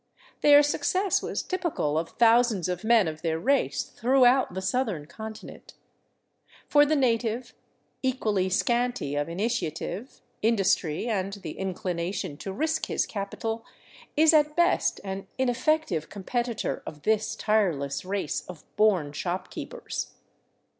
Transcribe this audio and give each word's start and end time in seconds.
Their 0.41 0.63
success 0.63 1.21
was 1.21 1.43
typical 1.43 1.95
of 1.95 2.17
thousands 2.17 2.67
of 2.67 2.83
men 2.83 3.07
of 3.07 3.21
their 3.21 3.37
race 3.37 3.83
throughout 3.83 4.55
the 4.55 4.59
southern 4.63 5.05
continent. 5.05 5.75
For 6.67 6.87
the 6.87 6.95
native, 6.95 7.53
equally 8.01 8.49
scanty 8.49 9.13
of 9.13 9.29
initiative, 9.29 10.21
industry, 10.41 11.07
and 11.07 11.33
the 11.33 11.51
inclination 11.51 12.35
to 12.37 12.51
risk 12.51 12.87
his 12.87 13.05
capital, 13.05 13.63
is 14.17 14.33
at 14.33 14.55
best 14.55 14.99
an 15.03 15.27
ineffective 15.37 16.09
competitor 16.09 16.81
of 16.87 17.03
this 17.03 17.35
tireless 17.35 18.03
race 18.03 18.43
of 18.47 18.63
born 18.75 19.11
shopkeepers. 19.13 20.13